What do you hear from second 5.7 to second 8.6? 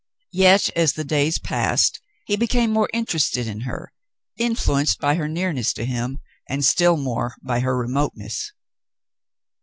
to him, and still more by her remoteness.